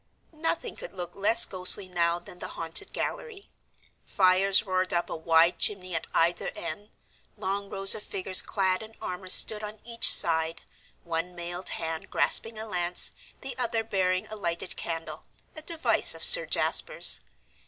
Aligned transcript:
Nothing 0.33 0.75
could 0.75 0.93
look 0.93 1.15
less 1.15 1.45
ghostly 1.45 1.87
now 1.87 2.17
than 2.17 2.39
the 2.39 2.47
haunted 2.47 2.91
gallery. 2.91 3.51
Fires 4.03 4.63
roared 4.63 4.95
up 4.95 5.11
a 5.11 5.15
wide 5.15 5.59
chimney 5.59 5.93
at 5.93 6.07
either 6.11 6.49
end, 6.55 6.89
long 7.37 7.69
rows 7.69 7.93
of 7.93 8.01
figures 8.01 8.41
clad 8.41 8.81
in 8.81 8.95
armor 8.99 9.29
stood 9.29 9.61
on 9.63 9.77
each 9.83 10.09
side, 10.09 10.63
one 11.03 11.35
mailed 11.35 11.69
hand 11.77 12.09
grasping 12.09 12.57
a 12.57 12.65
lance, 12.65 13.11
the 13.41 13.55
other 13.59 13.83
bearing 13.83 14.25
a 14.25 14.35
lighted 14.35 14.75
candle, 14.75 15.25
a 15.55 15.61
device 15.61 16.15
of 16.15 16.23
Sir 16.23 16.47
Jasper's. 16.47 17.19